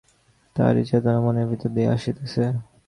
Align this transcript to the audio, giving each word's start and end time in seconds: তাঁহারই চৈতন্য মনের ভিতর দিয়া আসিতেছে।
তাঁহারই 0.55 0.83
চৈতন্য 0.89 1.17
মনের 1.25 1.47
ভিতর 1.51 1.69
দিয়া 1.75 1.89
আসিতেছে। 1.97 2.43